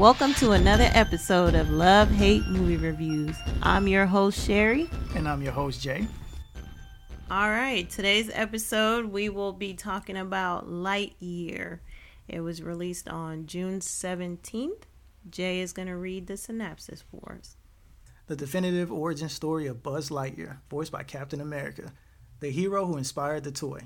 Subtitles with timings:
[0.00, 3.36] Welcome to another episode of Love Hate Movie Reviews.
[3.62, 4.88] I'm your host, Sherry.
[5.14, 6.06] And I'm your host, Jay.
[7.30, 11.80] All right, today's episode we will be talking about Lightyear.
[12.28, 14.84] It was released on June 17th.
[15.28, 17.58] Jay is going to read the synopsis for us.
[18.26, 21.92] The definitive origin story of Buzz Lightyear, voiced by Captain America,
[22.40, 23.80] the hero who inspired the toy.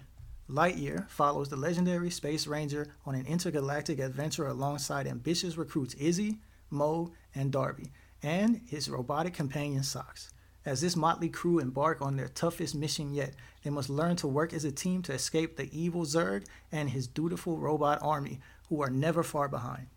[0.48, 6.38] Lightyear follows the legendary Space Ranger on an intergalactic adventure alongside ambitious recruits Izzy,
[6.70, 7.92] Mo, and Darby,
[8.22, 10.32] and his robotic companion Socks.
[10.66, 14.52] As this motley crew embark on their toughest mission yet, they must learn to work
[14.52, 18.90] as a team to escape the evil Zurg and his dutiful robot army, who are
[18.90, 19.88] never far behind.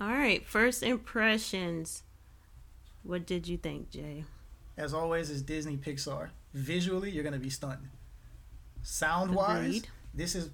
[0.00, 2.02] All right, first impressions.
[3.02, 4.24] What did you think, Jay?
[4.76, 6.28] As always, it's Disney Pixar.
[6.52, 7.88] Visually, you're going to be stunned.
[8.86, 9.82] Sound wise,
[10.14, 10.48] this is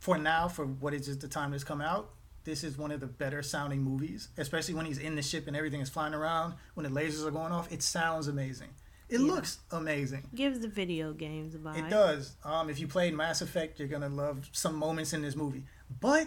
[0.00, 2.10] for now for what is just the time that's come out.
[2.42, 5.56] This is one of the better sounding movies, especially when he's in the ship and
[5.56, 6.54] everything is flying around.
[6.74, 8.70] When the lasers are going off, it sounds amazing.
[9.08, 9.26] It yeah.
[9.26, 10.24] looks amazing.
[10.34, 11.78] Gives the video games a vibe.
[11.78, 12.34] It does.
[12.44, 15.62] Um, if you played Mass Effect, you're gonna love some moments in this movie.
[16.00, 16.26] But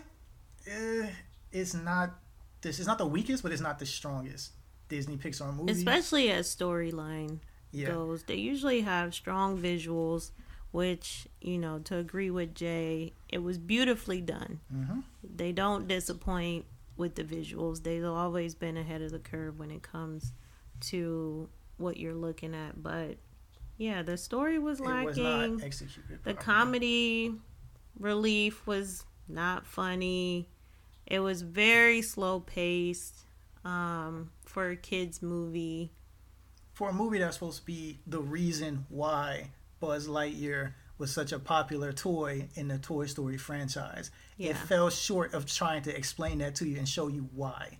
[0.65, 1.07] uh,
[1.51, 2.11] it's not.
[2.61, 4.51] This is not the weakest, but it's not the strongest
[4.87, 5.73] Disney Pixar movie.
[5.73, 7.39] Especially as storyline
[7.73, 7.87] yeah.
[7.87, 10.31] goes, they usually have strong visuals
[10.73, 14.59] which you know to agree with jay it was beautifully done.
[14.73, 14.99] Mm-hmm.
[15.23, 17.81] they don't disappoint with the visuals.
[17.81, 20.31] They've always been ahead of the curve when it comes
[20.81, 23.17] to what you're looking at but
[23.77, 25.55] yeah the story was lacking.
[25.55, 25.83] was
[26.23, 27.33] the comedy
[27.99, 30.49] relief was not funny.
[31.05, 33.25] It was very slow paced
[33.65, 35.91] um, for a kids movie.
[36.73, 39.51] For a movie that's supposed to be the reason why
[39.83, 44.11] Buzz Lightyear was such a popular toy in the Toy Story franchise.
[44.37, 44.51] Yeah.
[44.51, 47.79] It fell short of trying to explain that to you and show you why.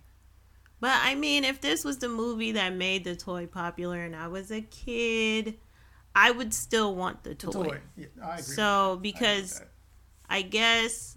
[0.80, 4.28] But I mean, if this was the movie that made the toy popular and I
[4.28, 5.54] was a kid,
[6.14, 7.50] I would still want the toy.
[7.50, 7.78] The toy.
[7.96, 8.42] Yeah, I agree.
[8.42, 9.62] So because
[10.28, 11.16] I, I, guess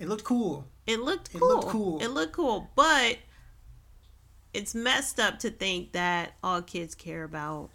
[0.00, 0.66] it looked cool.
[0.88, 1.40] It looked cool.
[1.40, 2.02] It looked cool.
[2.02, 3.18] It looked cool, but
[4.52, 7.70] it's messed up to think that all kids care about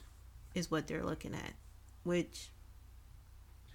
[0.54, 1.54] is what they're looking at
[2.08, 2.50] which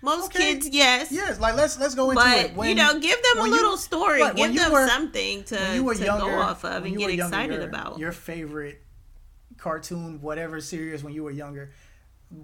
[0.03, 0.55] most okay.
[0.55, 1.39] kids, yes, yes.
[1.39, 2.57] Like let's let's go into but, it.
[2.57, 5.57] When, you know, give them a little you, story, right, give them were, something to,
[5.57, 7.99] to younger, go off of and get excited about.
[7.99, 8.83] Your favorite
[9.59, 11.73] cartoon, whatever series when you were younger,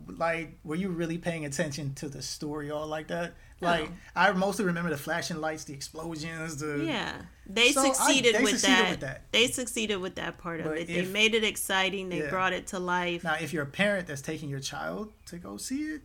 [0.07, 3.35] like were you really paying attention to the story all like that?
[3.61, 7.23] Like I mostly remember the flashing lights, the explosions, the yeah.
[7.49, 8.91] They so succeeded, I, they with, succeeded that.
[8.91, 9.23] with, that.
[9.33, 10.81] They succeeded with that part but of it.
[10.83, 12.09] If, they made it exciting.
[12.09, 12.31] They yeah.
[12.31, 13.25] brought it to life.
[13.25, 16.03] Now, if you're a parent that's taking your child to go see it,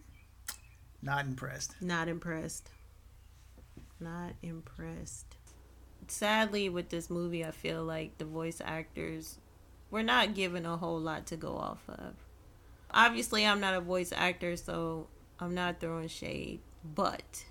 [1.02, 1.76] not impressed.
[1.82, 2.70] Not impressed.
[4.00, 5.36] Not impressed.
[6.08, 9.38] Sadly, with this movie, I feel like the voice actors
[9.92, 12.16] were not given a whole lot to go off of.
[12.92, 15.08] Obviously, I'm not a voice actor, so
[15.40, 17.46] I'm not throwing shade but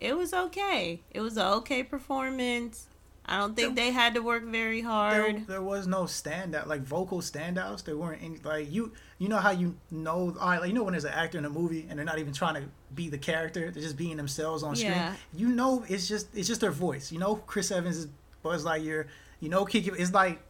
[0.00, 1.00] it was okay.
[1.10, 2.86] It was an okay performance.
[3.28, 5.36] I don't think there, they had to work very hard.
[5.36, 7.84] There, there, was no standout, like vocal standouts.
[7.84, 8.92] There weren't any, like you.
[9.18, 11.44] You know how you know, all right, like you know when there's an actor in
[11.44, 12.62] a movie and they're not even trying to
[12.94, 14.92] be the character; they're just being themselves on screen.
[14.92, 15.14] Yeah.
[15.34, 17.12] You know, it's just it's just their voice.
[17.12, 18.08] You know, Chris Evans is
[18.42, 19.08] Buzz Lightyear.
[19.40, 19.94] You know, Keke.
[19.98, 20.40] It's like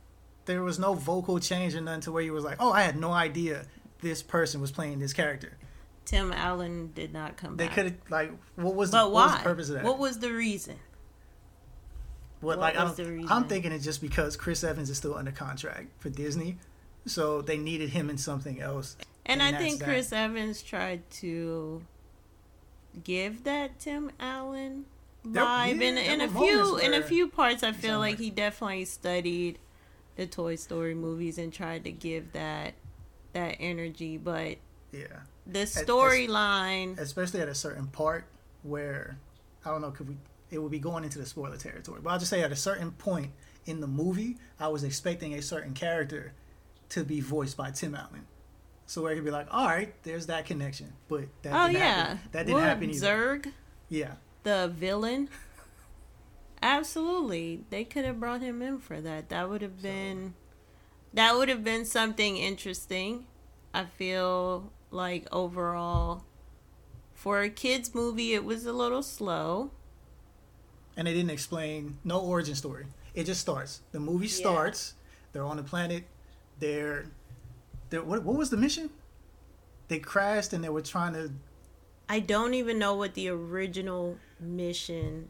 [0.45, 2.97] there was no vocal change or nothing to where you was like, oh, I had
[2.97, 3.67] no idea
[4.01, 5.57] this person was playing this character.
[6.09, 7.77] Tim Allen did not come they back.
[7.77, 9.27] They could have like what was but the, why?
[9.27, 9.85] Was the purpose of that?
[9.85, 10.77] What was the reason?
[12.41, 15.89] What, what like I'm, I'm thinking it's just because Chris Evans is still under contract
[15.99, 16.57] for Disney,
[17.05, 18.97] so they needed him in something else.
[19.27, 20.31] And, and I think Chris that.
[20.31, 21.83] Evans tried to
[23.05, 24.87] give that Tim Allen
[25.27, 27.63] vibe yeah, in, in a few in a few parts.
[27.63, 29.59] I feel like he definitely studied
[30.17, 32.73] the Toy Story movies and tried to give that
[33.35, 34.57] that energy, but
[34.91, 38.27] yeah the storyline, especially at a certain part
[38.63, 39.19] where
[39.65, 40.17] I don't know, could we?
[40.51, 42.93] It would be going into the spoiler territory, but I'll just say at a certain
[42.93, 43.33] point
[43.67, 46.33] in the movie, I was expecting a certain character
[46.91, 48.27] to be voiced by Tim Allen.
[48.87, 51.83] So where it could be like, all right, there's that connection, but that oh didn't
[51.83, 52.21] yeah, happen.
[52.33, 53.07] that didn't happen either.
[53.07, 53.53] Zurg,
[53.91, 54.13] yeah,
[54.45, 55.29] the villain.
[56.63, 59.29] Absolutely, they could have brought him in for that.
[59.29, 60.35] That would have been, so.
[61.15, 63.27] that would have been something interesting.
[63.75, 66.25] I feel like overall
[67.15, 69.71] for a kids movie it was a little slow
[70.97, 74.33] and they didn't explain no origin story it just starts the movie yeah.
[74.33, 74.95] starts
[75.33, 76.05] they're on the planet
[76.59, 77.07] they're,
[77.91, 78.89] they're what, what was the mission
[79.89, 81.31] they crashed and they were trying to
[82.09, 85.29] i don't even know what the original mission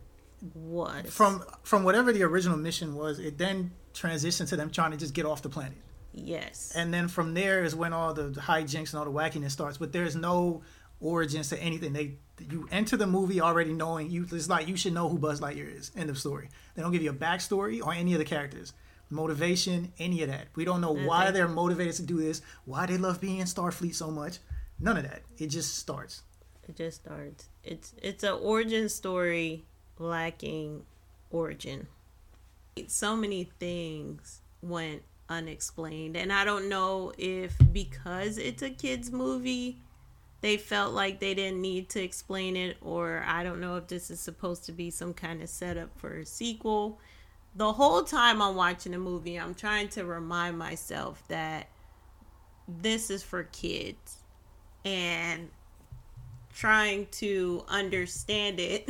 [0.54, 3.18] was from from whatever the original mission was.
[3.18, 5.78] It then transitioned to them trying to just get off the planet.
[6.12, 6.72] Yes.
[6.74, 9.78] And then from there is when all the hijinks and all the wackiness starts.
[9.78, 10.62] But there's no
[11.00, 11.92] origins to anything.
[11.92, 12.16] They
[12.50, 14.26] you enter the movie already knowing you.
[14.30, 15.90] It's like you should know who Buzz Lightyear is.
[15.96, 16.48] End of story.
[16.74, 18.72] They don't give you a backstory or any of the characters,
[19.10, 20.46] motivation, any of that.
[20.54, 22.42] We don't know why they're motivated to do this.
[22.64, 24.38] Why they love being in Starfleet so much.
[24.80, 25.22] None of that.
[25.38, 26.22] It just starts.
[26.68, 27.48] It just starts.
[27.64, 29.64] It's it's an origin story
[29.98, 30.84] lacking
[31.30, 31.88] origin.
[32.86, 39.78] So many things went unexplained, and I don't know if because it's a kids movie
[40.40, 44.10] they felt like they didn't need to explain it, or I don't know if this
[44.10, 47.00] is supposed to be some kind of setup for a sequel.
[47.56, 51.68] The whole time I'm watching the movie, I'm trying to remind myself that
[52.68, 54.18] this is for kids
[54.84, 55.48] and
[56.54, 58.88] trying to understand it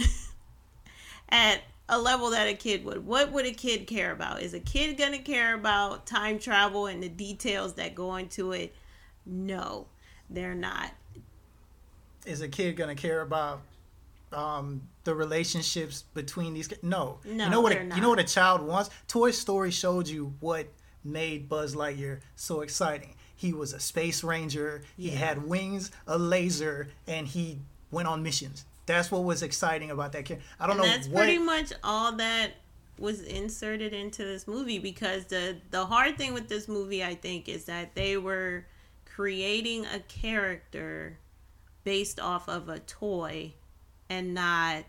[1.31, 3.06] at a level that a kid would.
[3.06, 4.43] What would a kid care about?
[4.43, 8.52] Is a kid going to care about time travel and the details that go into
[8.52, 8.75] it?
[9.26, 9.87] No,
[10.31, 10.93] they're not
[12.29, 13.62] is a kid gonna care about
[14.32, 16.70] um, the relationships between these?
[16.82, 17.73] No, no you know what?
[17.73, 18.91] A, you know what a child wants.
[19.08, 20.69] Toy Story showed you what
[21.02, 23.14] made Buzz Lightyear so exciting.
[23.34, 24.82] He was a space ranger.
[24.96, 27.61] He had wings, a laser, and he
[27.91, 28.64] went on missions.
[28.94, 30.40] That's what was exciting about that kid.
[30.58, 30.90] I don't and know.
[30.90, 31.25] That's what...
[31.25, 32.52] pretty much all that
[32.99, 37.49] was inserted into this movie because the the hard thing with this movie, I think,
[37.49, 38.64] is that they were
[39.05, 41.19] creating a character
[41.85, 43.52] based off of a toy
[44.08, 44.85] and not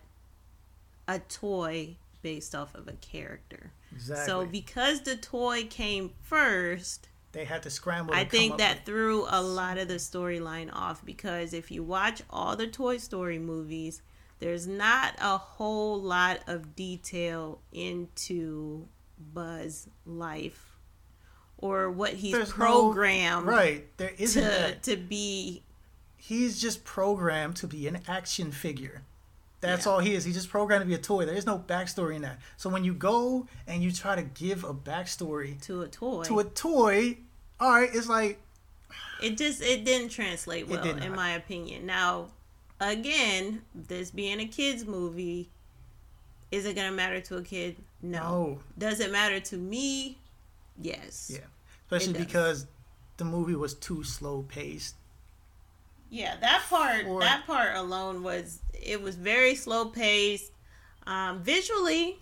[1.08, 3.72] a toy based off of a character.
[3.92, 4.26] Exactly.
[4.26, 8.14] So because the toy came first, they had to scramble.
[8.14, 8.86] I think that with...
[8.86, 13.40] threw a lot of the storyline off because if you watch all the Toy Story
[13.40, 14.02] movies,
[14.40, 18.88] there's not a whole lot of detail into
[19.34, 20.70] Buzz life
[21.58, 24.84] or what he's there's programmed no, right there isn't to, that.
[24.84, 25.62] to be
[26.18, 29.04] he's just programmed to be an action figure.
[29.62, 29.92] That's yeah.
[29.92, 30.24] all he is.
[30.24, 31.26] He's just programmed to be a toy.
[31.26, 32.40] There is no backstory in that.
[32.58, 36.40] So when you go and you try to give a backstory to a toy, to
[36.40, 37.18] a toy,
[37.60, 38.40] all right, it's like
[39.22, 41.86] it just it didn't translate well, did in my opinion.
[41.86, 42.28] Now,
[42.80, 45.50] again, this being a kids movie,
[46.52, 47.76] is it gonna matter to a kid?
[48.02, 48.20] No.
[48.20, 48.60] no.
[48.78, 50.18] Does it matter to me?
[50.82, 51.30] Yes.
[51.34, 51.46] Yeah,
[51.86, 52.66] especially because
[53.18, 54.96] the movie was too slow paced
[56.10, 60.52] yeah, that part or, that part alone was it was very slow paced.
[61.06, 62.20] Um, visually,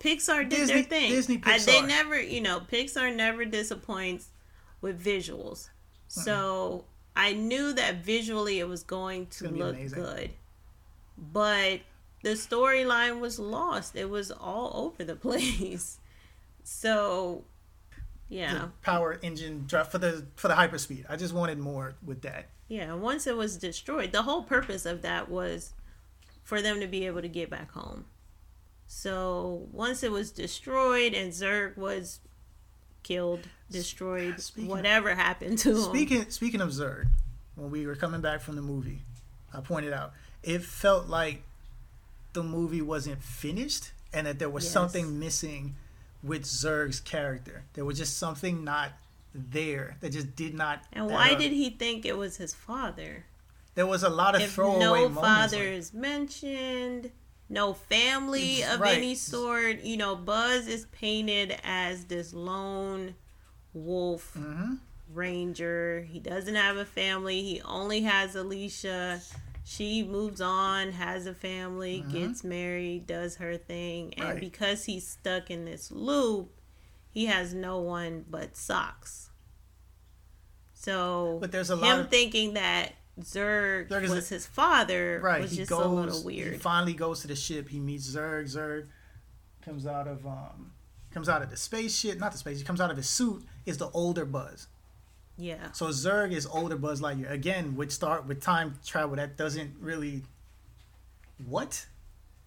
[0.00, 1.10] Pixar did Disney, their thing.
[1.10, 1.48] Disney Pixar.
[1.48, 4.28] I, they never, you know, Pixar never disappoints
[4.80, 5.68] with visuals.
[5.68, 6.20] Mm-hmm.
[6.20, 6.84] So
[7.16, 10.30] I knew that visually it was going to look good,
[11.16, 11.80] but
[12.22, 13.96] the storyline was lost.
[13.96, 15.98] It was all over the place.
[16.64, 17.44] So,
[18.28, 21.06] yeah, the power engine drive for the for the hyperspeed.
[21.08, 22.48] I just wanted more with that.
[22.68, 25.72] Yeah, once it was destroyed, the whole purpose of that was
[26.42, 28.04] for them to be able to get back home.
[28.86, 32.20] So once it was destroyed and Zurg was
[33.02, 36.22] killed, destroyed, speaking whatever happened to speaking, him.
[36.22, 37.06] Speaking speaking of Zurg,
[37.54, 39.02] when we were coming back from the movie,
[39.52, 40.12] I pointed out
[40.42, 41.42] it felt like
[42.32, 44.72] the movie wasn't finished and that there was yes.
[44.72, 45.74] something missing
[46.22, 47.64] with Zurg's character.
[47.74, 48.92] There was just something not
[49.34, 50.82] there that just did not.
[50.92, 53.26] And why did he think it was his father?
[53.74, 55.14] There was a lot of if throwaway no moments.
[55.14, 57.10] No father is like, mentioned.
[57.48, 58.98] No family of right.
[58.98, 59.80] any sort.
[59.80, 63.14] You know, Buzz is painted as this lone
[63.72, 64.74] wolf mm-hmm.
[65.12, 66.06] ranger.
[66.08, 67.42] He doesn't have a family.
[67.42, 69.20] He only has Alicia.
[69.64, 72.12] She moves on, has a family, mm-hmm.
[72.12, 74.40] gets married, does her thing, and right.
[74.40, 76.57] because he's stuck in this loop,
[77.10, 79.30] he has no one but socks.
[80.74, 85.20] So, but there's a lot him of, thinking that Zurg, Zurg was a, his father
[85.22, 86.52] right, was just goes, a little weird.
[86.52, 87.68] He finally goes to the ship.
[87.68, 88.44] He meets Zurg.
[88.44, 88.86] Zurg
[89.64, 90.72] comes out of um
[91.12, 92.58] comes out of the spaceship, not the space.
[92.58, 93.44] He comes out of his suit.
[93.66, 94.68] Is the older Buzz.
[95.36, 95.72] Yeah.
[95.72, 97.30] So Zurg is older Buzz Lightyear.
[97.30, 100.22] Again, with start with time travel, that doesn't really.
[101.44, 101.86] What?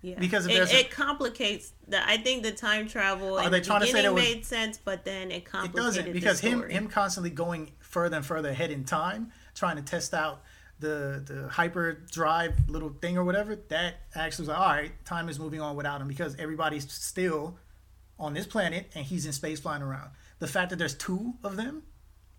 [0.01, 0.19] Yeah.
[0.19, 2.05] Because it, it complicates the.
[2.07, 3.37] I think the time travel.
[3.37, 5.79] Are they trying to say that was, made sense, but then it complicated.
[5.79, 9.83] It doesn't because him him constantly going further and further ahead in time, trying to
[9.83, 10.41] test out
[10.79, 13.55] the the hyper drive little thing or whatever.
[13.69, 17.59] That actually was like, all right, time is moving on without him because everybody's still
[18.19, 20.09] on this planet and he's in space flying around.
[20.39, 21.83] The fact that there's two of them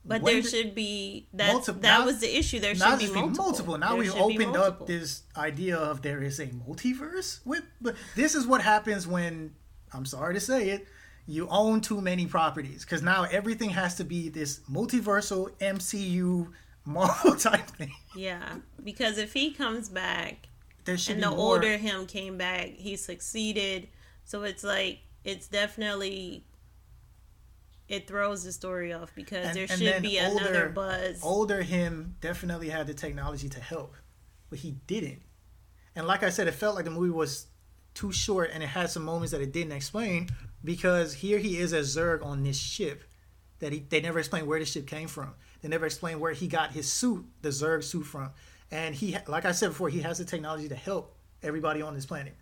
[0.04, 1.52] But there should be that.
[1.52, 2.58] Multi- that now, was the issue.
[2.58, 3.44] There should be multiple.
[3.44, 3.78] multiple.
[3.78, 7.40] Now we opened up this idea of there is a multiverse.
[7.44, 9.54] With, but this is what happens when
[9.92, 10.86] I'm sorry to say it,
[11.26, 16.52] you own too many properties because now everything has to be this multiversal MCU
[16.84, 17.94] Marvel type thing.
[18.16, 20.48] Yeah, because if he comes back,
[20.84, 21.54] there and the more...
[21.54, 23.88] older him came back, he succeeded.
[24.24, 26.44] So it's like it's definitely
[27.92, 31.22] it throws the story off because and, there should be older, another buzz.
[31.22, 33.94] Older him definitely had the technology to help,
[34.48, 35.20] but he didn't.
[35.94, 37.48] And like I said, it felt like the movie was
[37.92, 40.30] too short and it had some moments that it didn't explain
[40.64, 43.02] because here he is as Zurg on this ship
[43.58, 45.34] that he they never explained where the ship came from.
[45.60, 48.30] They never explained where he got his suit, the Zurg suit from.
[48.70, 52.06] And he like I said before, he has the technology to help everybody on this
[52.06, 52.34] planet.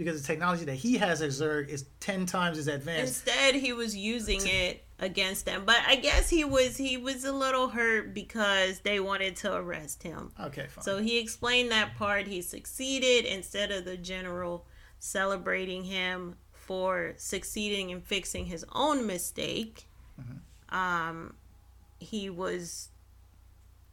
[0.00, 3.26] Because the technology that he has at Zurg is ten times as advanced.
[3.26, 5.64] Instead, he was using it against them.
[5.66, 10.02] But I guess he was he was a little hurt because they wanted to arrest
[10.02, 10.32] him.
[10.40, 10.82] Okay, fine.
[10.84, 12.26] So he explained that part.
[12.26, 14.64] He succeeded instead of the general
[14.98, 19.86] celebrating him for succeeding in fixing his own mistake.
[20.18, 20.74] Mm-hmm.
[20.74, 21.34] Um,
[21.98, 22.88] he was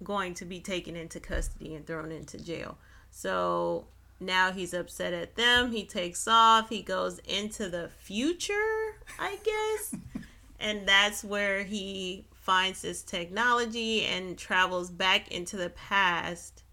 [0.01, 2.77] going to be taken into custody and thrown into jail.
[3.11, 3.87] So
[4.19, 5.71] now he's upset at them.
[5.71, 6.69] He takes off.
[6.69, 9.95] He goes into the future, I guess.
[10.59, 16.63] and that's where he finds this technology and travels back into the past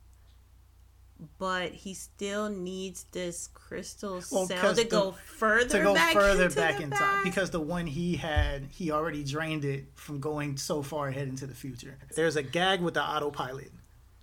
[1.38, 6.12] but he still needs this crystal well, cell to the, go further to go back
[6.12, 10.56] further back in time because the one he had he already drained it from going
[10.56, 13.70] so far ahead into the future there's a gag with the autopilot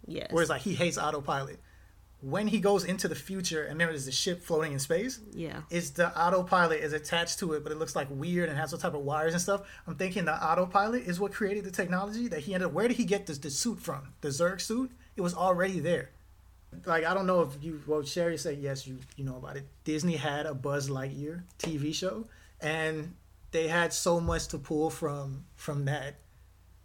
[0.06, 1.60] yes where it's like he hates autopilot
[2.22, 5.62] when he goes into the future and there's a ship floating in space yeah.
[5.72, 8.80] is the autopilot is attached to it but it looks like weird and has all
[8.80, 9.62] type of wires and stuff.
[9.88, 12.98] I'm thinking the autopilot is what created the technology that he ended up where did
[12.98, 14.14] he get this the suit from?
[14.22, 14.92] The zurg suit?
[15.16, 16.12] It was already there.
[16.86, 19.68] Like I don't know if you well Sherry said yes you you know about it.
[19.84, 22.28] Disney had a Buzz Lightyear TV show
[22.62, 23.16] and
[23.50, 26.16] they had so much to pull from from that.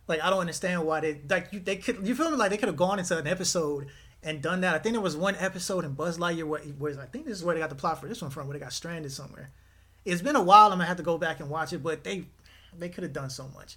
[0.08, 2.36] Like I don't understand why they like you they could you feel me?
[2.38, 3.88] Like they could have gone into an episode
[4.22, 4.74] and done that.
[4.74, 7.44] I think there was one episode in Buzz Lightyear where, where I think this is
[7.44, 9.50] where they got the plot for this one from where they got stranded somewhere.
[10.04, 10.66] It's been a while.
[10.66, 12.26] I'm gonna have to go back and watch it, but they
[12.76, 13.76] they could have done so much.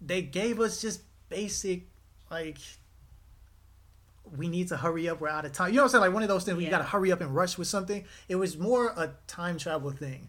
[0.00, 1.84] They gave us just basic
[2.30, 2.58] like
[4.36, 5.20] we need to hurry up.
[5.20, 5.70] We're out of time.
[5.70, 6.00] You know what I'm saying?
[6.02, 6.68] Like one of those things where yeah.
[6.68, 8.04] you got to hurry up and rush with something.
[8.28, 10.28] It was more a time travel thing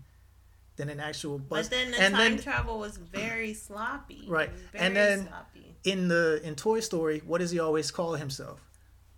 [0.75, 1.67] than an actual bus.
[1.67, 4.25] But then the and time then, travel was very sloppy.
[4.27, 4.49] Right.
[4.71, 5.75] Very and then sloppy.
[5.83, 8.59] in the in Toy Story, what does he always call himself?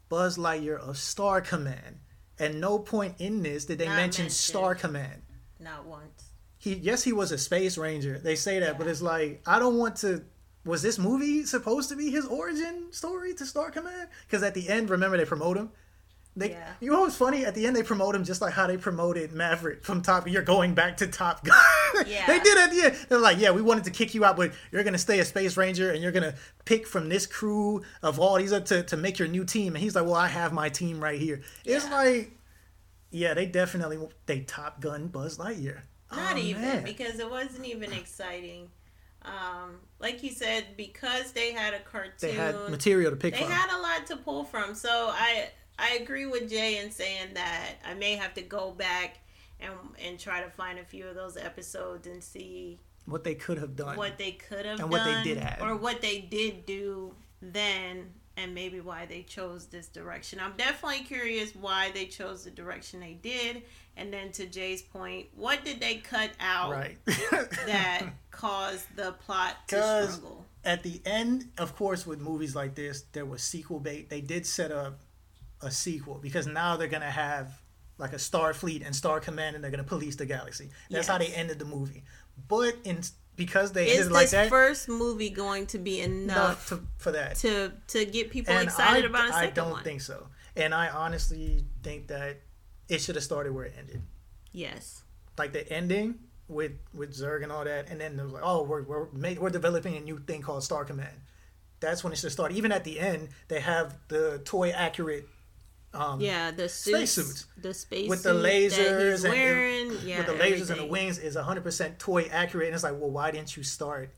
[0.09, 1.99] Buzz Lightyear of Star Command.
[2.37, 5.21] At no point in this did they mention Star Command.
[5.59, 6.31] Not once.
[6.57, 8.19] He yes, he was a space ranger.
[8.19, 8.77] They say that, yeah.
[8.77, 10.23] but it's like I don't want to
[10.65, 14.09] was this movie supposed to be his origin story to Star Command?
[14.25, 15.69] Because at the end, remember they promote him.
[16.37, 16.73] They, yeah.
[16.81, 17.45] You know what's funny?
[17.45, 20.27] At the end, they promote him just like how they promoted Maverick from Top.
[20.27, 21.57] You're going back to Top Gun.
[22.07, 22.27] yeah.
[22.27, 22.95] They did at the end.
[23.07, 25.55] They're like, yeah, we wanted to kick you out, but you're gonna stay a Space
[25.55, 29.29] Ranger, and you're gonna pick from this crew of all these to to make your
[29.29, 29.75] new team.
[29.75, 31.41] And he's like, well, I have my team right here.
[31.63, 31.77] Yeah.
[31.77, 32.31] It's like,
[33.11, 35.83] yeah, they definitely they Top Gun Buzz Lightyear.
[36.11, 36.83] Not oh, even man.
[36.83, 38.69] because it wasn't even exciting.
[39.21, 43.41] Um, like you said, because they had a cartoon, they had material to pick they
[43.41, 43.51] from.
[43.51, 44.75] had a lot to pull from.
[44.75, 49.19] So I I agree with Jay in saying that I may have to go back
[49.59, 53.57] and and try to find a few of those episodes and see what they could
[53.57, 56.19] have done, what they could have and done, what they did have, or what they
[56.19, 60.39] did do then, and maybe why they chose this direction.
[60.39, 63.63] I'm definitely curious why they chose the direction they did,
[63.95, 66.97] and then to Jay's point, what did they cut out right.
[67.05, 70.45] that caused the plot to struggle?
[70.63, 74.09] At the end, of course, with movies like this, there was sequel bait.
[74.09, 74.99] They did set up
[75.65, 77.61] a sequel because now they're gonna have
[77.97, 80.69] like a Star Fleet and Star Command, and they're gonna police the galaxy.
[80.89, 81.07] That's yes.
[81.07, 82.03] how they ended the movie.
[82.47, 83.01] But in
[83.35, 87.11] because they is ended like that, first movie going to be enough, enough to, for
[87.11, 89.83] that to to get people and excited I, about a second I don't one.
[89.83, 92.41] think so, and I honestly think that
[92.89, 94.01] it should have started where it ended.
[94.51, 95.03] Yes.
[95.37, 98.83] Like the ending with with Zurg and all that, and then was like, oh, we're
[98.83, 101.17] we're made, we're developing a new thing called Star Command.
[101.79, 102.51] That's when it should start.
[102.53, 105.27] Even at the end, they have the toy accurate.
[105.95, 110.33] Um, yeah, the suits, the space with the lasers and, wearing, and yeah, with the
[110.33, 110.71] lasers everything.
[110.71, 112.67] and the wings is 100% toy accurate.
[112.67, 114.09] And it's like, well, why didn't you start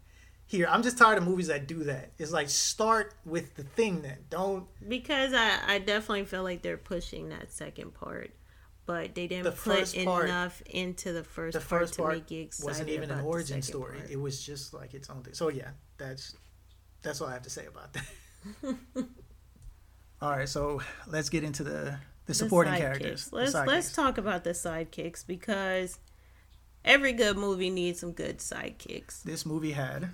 [0.46, 0.68] here?
[0.70, 2.12] I'm just tired of movies that do that.
[2.18, 4.18] It's like start with the thing then.
[4.30, 8.32] Don't because I I definitely feel like they're pushing that second part
[8.88, 12.32] but they didn't the put part, enough into the first, the first part to make
[12.32, 12.66] you excited.
[12.66, 13.98] Wasn't even an origin story.
[14.00, 14.10] Part.
[14.10, 15.34] It was just like its own thing.
[15.34, 16.36] So yeah, that's
[17.02, 18.06] That's all I have to say about that.
[20.22, 23.30] all right, so let's get into the the supporting the characters.
[23.32, 26.00] Let's let's talk about the sidekicks because
[26.84, 29.24] every good movie needs some good sidekicks.
[29.24, 30.10] This movie had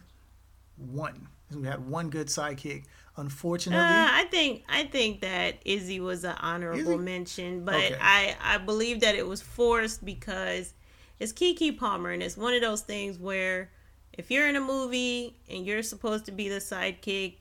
[0.78, 1.28] one.
[1.54, 2.86] We had one good sidekick.
[3.16, 6.98] Unfortunately, uh, I think I think that Izzy was an honorable Izzy?
[6.98, 7.98] mention, but okay.
[8.02, 10.74] I I believe that it was forced because
[11.20, 13.70] it's Keke Palmer, and it's one of those things where
[14.14, 17.38] if you're in a movie and you're supposed to be the sidekick,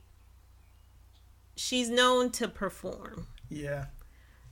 [1.57, 3.27] she's known to perform.
[3.49, 3.87] Yeah.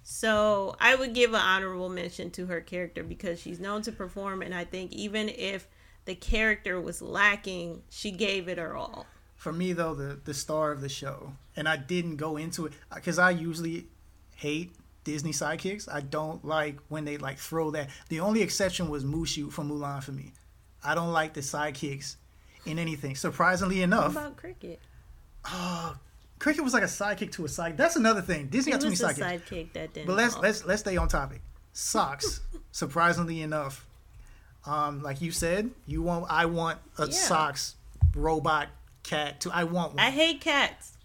[0.03, 4.43] So I would give an honorable mention to her character because she's known to perform,
[4.43, 5.69] and I think even if
[6.05, 9.07] the character was lacking, she gave it her all.
[9.37, 12.73] For me, though, the the star of the show, and I didn't go into it
[12.95, 13.87] because I usually
[14.37, 15.89] hate Disney sidekicks.
[15.91, 17.89] I don't like when they like throw that.
[18.09, 20.33] The only exception was Mushu from Mulan for me.
[20.83, 22.17] I don't like the sidekicks
[22.67, 23.17] in anything.
[23.17, 24.15] Surprisingly enough.
[24.15, 24.81] What about Cricket?
[25.47, 25.97] Oh,
[26.41, 27.77] Cricket was like a sidekick to a side.
[27.77, 28.49] That's another thing.
[28.49, 29.43] Disney got too many sidekicks.
[29.43, 30.09] sidekick that didn't.
[30.09, 31.43] But let's let's let's stay on topic.
[31.73, 32.41] Socks.
[32.73, 33.87] surprisingly enough,
[34.67, 37.13] um, like you said, you want I want a yeah.
[37.13, 37.77] socks
[38.15, 38.69] robot
[39.03, 39.41] cat.
[39.43, 40.01] To I want one.
[40.01, 40.97] I hate cats.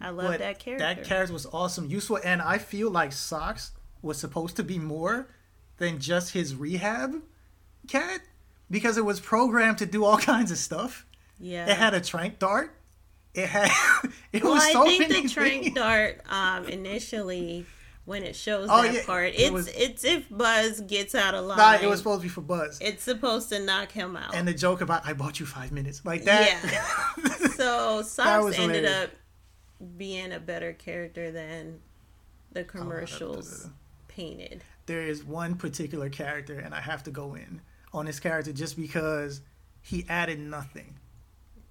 [0.00, 0.84] I love but that character.
[0.84, 3.70] That character was awesome, useful, and I feel like socks
[4.02, 5.28] was supposed to be more
[5.78, 7.22] than just his rehab
[7.88, 8.20] cat
[8.70, 11.06] because it was programmed to do all kinds of stuff.
[11.38, 11.66] Yeah.
[11.66, 12.74] It had a trank dart.
[13.34, 13.70] It had
[14.32, 17.66] it well, was so I think the trank dart um, initially
[18.04, 21.34] when it shows oh, that yeah, part, it's it was, it's if Buzz gets out
[21.34, 21.56] of line.
[21.56, 22.78] Nah, it was supposed to be for Buzz.
[22.80, 24.34] It's supposed to knock him out.
[24.34, 26.60] And the joke about I bought you five minutes like that.
[26.64, 27.48] Yeah.
[27.48, 29.04] so Socks ended hilarious.
[29.04, 29.10] up
[29.96, 31.80] being a better character than
[32.52, 33.72] the oh, commercials oh,
[34.08, 34.62] painted.
[34.86, 37.62] There is one particular character, and I have to go in
[37.94, 39.40] on this character just because
[39.80, 40.98] he added nothing.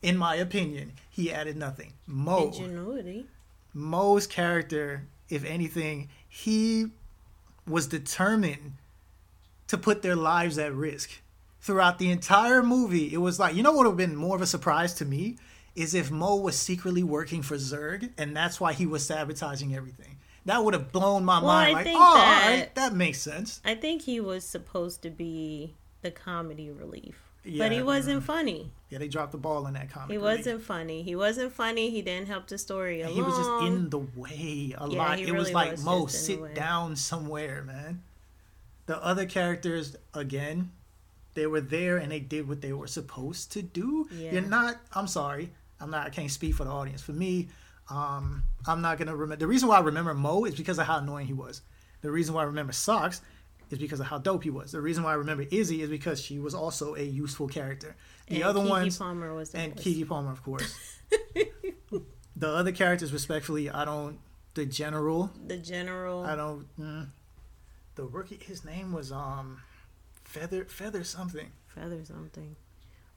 [0.03, 1.93] In my opinion, he added nothing.
[2.05, 2.47] Mo.
[2.47, 3.25] Ingenuity.
[3.73, 6.87] Mo's character, if anything, he
[7.65, 8.73] was determined
[9.67, 11.21] to put their lives at risk.
[11.61, 14.41] Throughout the entire movie, it was like, you know what would have been more of
[14.41, 15.37] a surprise to me?
[15.73, 20.17] Is if Mo was secretly working for Zurg and that's why he was sabotaging everything.
[20.45, 21.77] That would have blown my well, mind.
[21.77, 23.61] I like, oh, that, all right, that makes sense.
[23.63, 27.32] I think he was supposed to be the comedy relief.
[27.45, 28.71] Yeah, but he wasn't funny.
[28.89, 30.13] Yeah, they dropped the ball in that comedy.
[30.13, 31.03] He wasn't funny.
[31.03, 31.89] He wasn't funny.
[31.89, 33.15] He didn't help the story along.
[33.15, 35.19] He was just in the way a yeah, lot.
[35.19, 38.03] It really was like was Mo, sit down somewhere, man.
[38.85, 40.71] The other characters, again,
[41.33, 44.07] they were there and they did what they were supposed to do.
[44.11, 44.33] Yeah.
[44.33, 44.77] You're not.
[44.93, 45.51] I'm sorry.
[45.79, 46.07] I'm not.
[46.07, 47.01] I can't speak for the audience.
[47.01, 47.49] For me,
[47.89, 49.39] um, I'm not gonna remember.
[49.39, 51.61] The reason why I remember Mo is because of how annoying he was.
[52.01, 53.21] The reason why I remember Socks
[53.69, 54.71] is because of how dope he was.
[54.71, 57.95] The reason why I remember Izzy is because she was also a useful character.
[58.27, 60.75] The and other Keke ones, Palmer was and Keke Palmer, of course.
[62.35, 64.19] the other characters, respectfully, I don't.
[64.53, 65.31] The general.
[65.47, 66.23] The general.
[66.23, 66.67] I don't.
[66.79, 67.07] Mm,
[67.95, 68.39] the rookie.
[68.45, 69.61] His name was um,
[70.23, 71.51] Feather Feather something.
[71.67, 72.55] Feather something,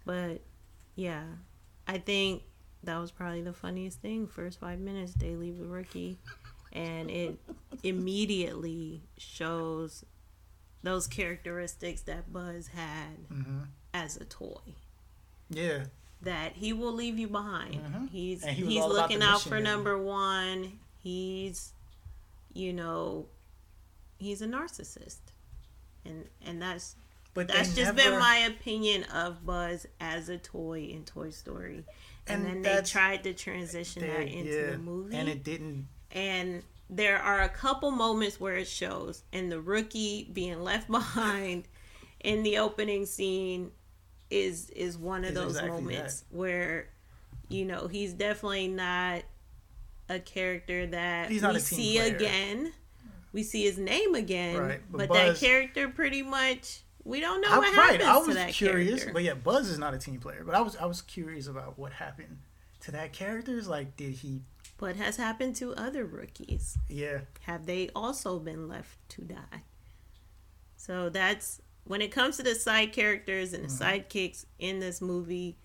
[0.04, 0.40] but
[0.94, 1.24] yeah,
[1.86, 2.42] I think
[2.82, 4.26] that was probably the funniest thing.
[4.26, 6.18] First five minutes, they leave the rookie,
[6.72, 7.38] and it
[7.82, 10.04] immediately shows
[10.82, 13.60] those characteristics that Buzz had mm-hmm.
[13.92, 14.74] as a toy.
[15.50, 15.84] Yeah.
[16.22, 17.74] That he will leave you behind.
[17.74, 18.06] Mm-hmm.
[18.06, 20.78] He's he he's looking out for number one.
[21.02, 21.72] He's
[22.52, 23.26] you know
[24.18, 25.18] he's a narcissist.
[26.04, 26.96] And and that's
[27.34, 28.10] but that's just never...
[28.10, 31.84] been my opinion of Buzz as a toy in Toy Story.
[32.26, 35.14] And, and then they tried to transition they, that into yeah, the movie.
[35.16, 40.28] And it didn't and there are a couple moments where it shows, and the rookie
[40.32, 41.68] being left behind
[42.20, 43.70] in the opening scene
[44.30, 46.36] is is one of it's those exactly moments that.
[46.36, 46.88] where
[47.48, 49.22] you know he's definitely not
[50.08, 52.14] a character that we see player.
[52.14, 52.72] again.
[53.32, 57.40] We see his name again, right, but, but Buzz, that character pretty much we don't
[57.40, 59.12] know I, what right, happens I was to that curious, character.
[59.12, 60.42] but yeah, Buzz is not a team player.
[60.44, 62.38] But I was I was curious about what happened
[62.80, 63.56] to that character.
[63.56, 64.40] Is like, did he
[64.78, 66.78] what has happened to other rookies?
[66.88, 67.20] Yeah.
[67.42, 69.62] Have they also been left to die?
[70.76, 73.82] So that's when it comes to the side characters and the mm-hmm.
[73.82, 75.56] sidekicks in this movie,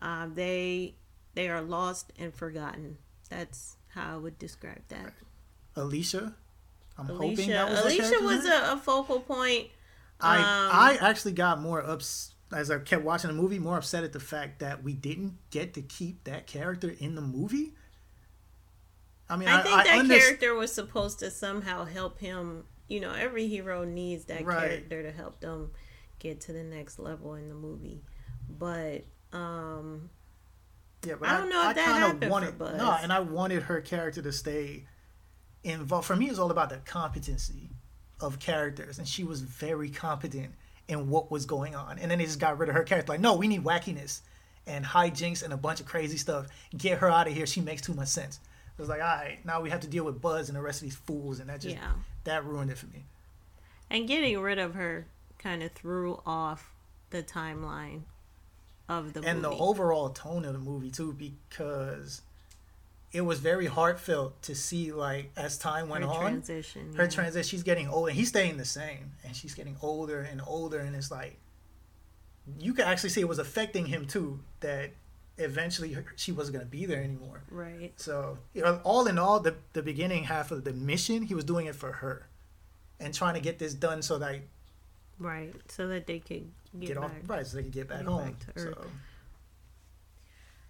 [0.00, 0.94] um, they
[1.34, 2.98] they are lost and forgotten.
[3.28, 5.12] That's how I would describe that.
[5.76, 6.34] Alicia,
[6.98, 9.68] I'm Alicia, hoping that was Alicia was a, a, focal point.
[10.20, 14.04] I um, I actually got more ups as I kept watching the movie, more upset
[14.04, 17.74] at the fact that we didn't get to keep that character in the movie.
[19.30, 22.64] I mean, I, I think I that under- character was supposed to somehow help him.
[22.88, 24.68] You know, every hero needs that right.
[24.68, 25.70] character to help them
[26.18, 28.02] get to the next level in the movie.
[28.48, 30.10] But um
[31.06, 32.78] Yeah, but I don't know I, if that happened wanted, for Buzz.
[32.78, 34.84] No, and I wanted her character to stay
[35.62, 36.06] involved.
[36.06, 37.70] For me, it's all about the competency
[38.20, 40.52] of characters, and she was very competent
[40.88, 41.98] in what was going on.
[41.98, 43.12] And then they just got rid of her character.
[43.12, 44.22] Like, no, we need wackiness
[44.66, 46.48] and hijinks and a bunch of crazy stuff.
[46.76, 47.46] Get her out of here.
[47.46, 48.40] She makes too much sense.
[48.80, 50.80] It was like, all right, now we have to deal with Buzz and the rest
[50.80, 51.92] of these fools, and that just yeah.
[52.24, 53.04] that ruined it for me.
[53.90, 55.04] And getting rid of her
[55.38, 56.72] kind of threw off
[57.10, 58.04] the timeline
[58.88, 59.54] of the and movie.
[59.54, 62.22] the overall tone of the movie too, because
[63.12, 67.10] it was very heartfelt to see like as time went her on transition, her yeah.
[67.10, 70.78] transition she's getting older and he's staying the same and she's getting older and older
[70.78, 71.36] and it's like
[72.58, 74.90] you could actually see it was affecting him too that
[75.40, 77.42] eventually she wasn't going to be there anymore.
[77.50, 77.92] Right.
[77.96, 81.44] So you know, all in all the, the beginning half of the mission he was
[81.44, 82.26] doing it for her
[82.98, 84.40] and trying to get this done so that
[85.18, 88.06] right so that they could get, get off right so they could get back get
[88.06, 88.86] home back so.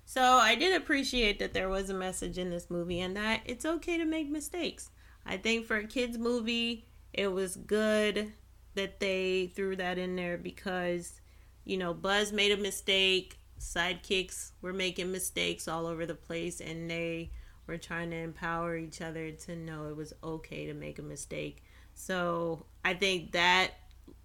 [0.05, 3.65] So I did appreciate that there was a message in this movie and that it's
[3.65, 4.91] okay to make mistakes.
[5.25, 8.33] I think for a kids movie, it was good
[8.75, 11.21] that they threw that in there because
[11.65, 16.91] you know, Buzz made a mistake, sidekicks were making mistakes all over the place and
[16.91, 17.31] they
[17.67, 21.63] were trying to empower each other to know it was okay to make a mistake.
[21.95, 23.73] So, I think that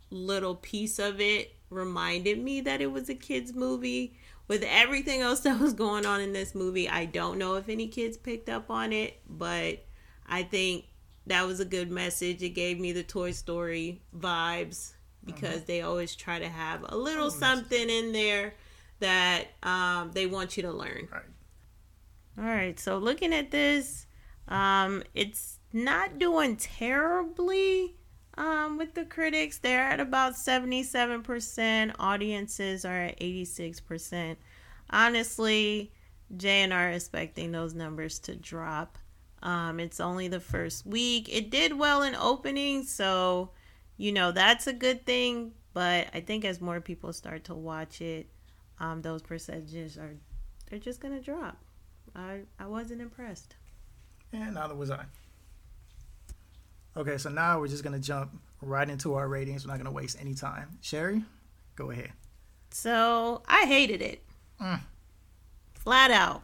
[0.10, 4.16] little piece of it reminded me that it was a kids movie
[4.48, 7.88] with everything else that was going on in this movie, I don't know if any
[7.88, 9.84] kids picked up on it, but
[10.28, 10.86] I think
[11.28, 12.42] that was a good message.
[12.42, 14.94] It gave me the Toy Story vibes
[15.26, 15.64] because uh-huh.
[15.66, 18.54] they always try to have a little something in there
[19.00, 21.08] that um, they want you to learn.
[21.12, 21.22] Right.
[22.38, 22.80] All right.
[22.80, 24.08] So looking at this,
[24.48, 27.96] um, it's not doing terribly
[28.38, 31.96] um, with the critics, they're at about 77%.
[32.00, 34.36] Audiences are at 86%.
[34.90, 35.92] Honestly,
[36.36, 38.98] Jay and I are expecting those numbers to drop.
[39.42, 41.30] Um, it's only the first week.
[41.32, 43.52] It did well in opening, so
[43.96, 45.54] you know that's a good thing.
[45.74, 48.28] But I think as more people start to watch it,
[48.80, 50.16] um, those percentages are
[50.70, 51.58] they're just gonna drop.
[52.16, 53.56] I I wasn't impressed.
[54.34, 55.06] And neither was I.
[56.98, 59.66] Okay, so now we're just gonna jump right into our ratings.
[59.66, 60.78] We're not gonna waste any time.
[60.82, 61.24] Sherry,
[61.76, 62.12] go ahead.
[62.72, 64.24] So I hated it.
[64.62, 64.80] Mm.
[65.76, 66.44] Flat out,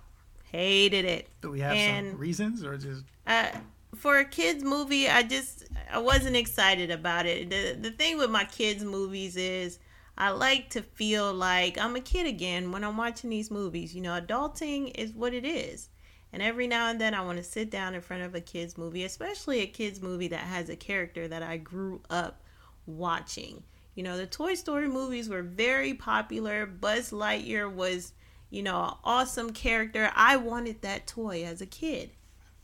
[0.51, 1.29] hated it.
[1.41, 3.03] Do we have and, some reasons, or just?
[3.25, 3.47] Uh,
[3.95, 7.49] for a kids movie, I just I wasn't excited about it.
[7.49, 9.79] The the thing with my kids movies is
[10.21, 13.95] I like to feel like I'm a kid again when I'm watching these movies.
[13.95, 15.89] You know, adulting is what it is.
[16.31, 18.77] And every now and then I want to sit down in front of a kids
[18.77, 22.43] movie, especially a kids movie that has a character that I grew up
[22.85, 23.63] watching.
[23.95, 26.67] You know, the Toy Story movies were very popular.
[26.67, 28.13] Buzz Lightyear was,
[28.51, 30.11] you know, an awesome character.
[30.15, 32.11] I wanted that toy as a kid.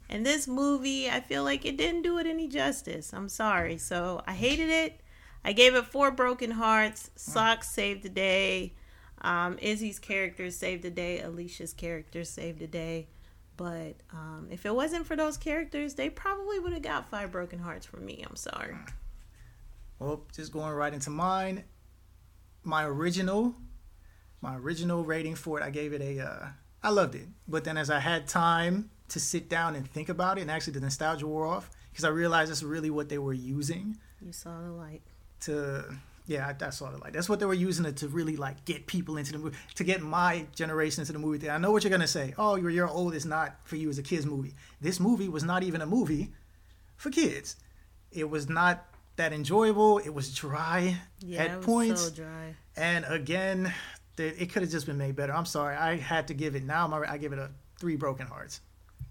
[0.08, 3.14] And this movie, I feel like it didn't do it any justice.
[3.16, 3.80] I'm sorry.
[3.80, 5.02] So I hated it.
[5.48, 7.10] I gave it four broken hearts.
[7.16, 8.74] Socks saved the day.
[9.22, 11.22] Um, Izzy's character saved the day.
[11.22, 13.08] Alicia's character saved the day.
[13.56, 17.60] But um, if it wasn't for those characters, they probably would have got five broken
[17.60, 18.26] hearts from me.
[18.30, 18.76] I'm sorry.
[20.00, 21.64] Well, just going right into mine.
[22.66, 23.56] My original,
[24.42, 26.20] my original rating for it, I gave it a.
[26.20, 26.48] Uh,
[26.84, 30.40] I loved it, but then as I had time to sit down and think about
[30.40, 33.32] it, and actually the nostalgia wore off because I realized that's really what they were
[33.32, 33.98] using.
[34.22, 35.04] You saw the light.
[35.42, 35.86] To
[36.26, 38.66] yeah, I, I saw it like that's what they were using it to really like
[38.66, 41.40] get people into the movie, to get my generation into the movie.
[41.40, 41.50] Thing.
[41.50, 42.34] I know what you're gonna say.
[42.38, 43.16] Oh, you're you're old.
[43.16, 44.54] It's not for you as a kids movie.
[44.82, 46.34] This movie was not even a movie
[46.98, 47.56] for kids.
[48.12, 50.00] It was not that enjoyable.
[50.00, 52.02] It was dry yeah, at points.
[52.02, 52.56] So dry.
[52.76, 53.74] And again,
[54.18, 55.34] it could have just been made better.
[55.34, 55.76] I'm sorry.
[55.76, 56.92] I had to give it now.
[57.08, 58.62] I give it a three broken hearts.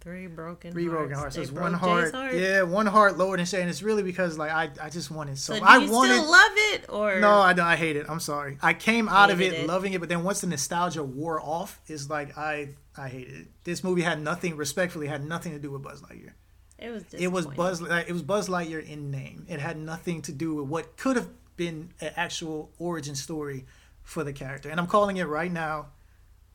[0.01, 1.35] Three broken Three broken hearts.
[1.35, 3.67] There's one heart, heart, Yeah, one heart lower than Shane.
[3.67, 5.57] It's really because like I, I just wanted so.
[5.57, 6.13] so I wanted.
[6.13, 7.31] Still love it or no?
[7.31, 8.07] I I hate it.
[8.09, 8.57] I'm sorry.
[8.63, 11.81] I came out of it, it, loving it, but then once the nostalgia wore off,
[11.89, 13.49] it's like I I hate it.
[13.65, 14.57] This movie had nothing.
[14.57, 16.35] Respectfully, had nothing to do with Buzz Lightyear.
[16.79, 17.05] It was.
[17.13, 17.81] It was Buzz.
[17.81, 19.45] It was Buzz Lightyear in name.
[19.49, 23.65] It had nothing to do with what could have been an actual origin story
[24.03, 24.69] for the character.
[24.69, 25.87] And I'm calling it right now.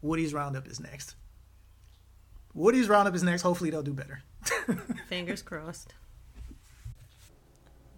[0.02, 1.16] Woody's Roundup is next.
[2.54, 3.42] Woody's Roundup is next.
[3.42, 4.22] Hopefully, they'll do better.
[5.08, 5.94] Fingers crossed.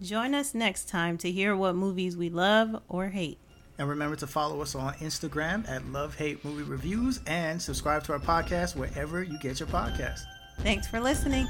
[0.02, 3.40] Join us next time to hear what movies we love or hate.
[3.78, 8.14] And remember to follow us on Instagram at Love Hate Movie Reviews and subscribe to
[8.14, 10.20] our podcast wherever you get your podcast.
[10.60, 11.48] Thanks for listening.